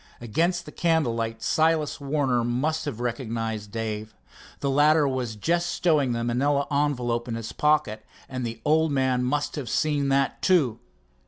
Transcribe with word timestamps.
Against 0.19 0.65
the 0.65 0.71
candle 0.71 1.13
light, 1.13 1.43
Silas 1.43 1.99
Warner 2.01 2.43
must 2.43 2.85
have 2.85 2.99
recognized 2.99 3.71
Dave. 3.71 4.15
The 4.59 4.69
latter 4.71 5.07
was 5.07 5.35
just 5.35 5.69
stowing 5.69 6.11
the 6.13 6.23
manilla 6.23 6.65
envelope 6.71 7.27
in 7.27 7.35
his 7.35 7.51
pocket, 7.51 8.03
and 8.27 8.43
the 8.43 8.59
old 8.65 8.91
man 8.91 9.23
must 9.23 9.55
have 9.57 9.69
seen 9.69 10.09
that, 10.09 10.41
too. 10.41 10.79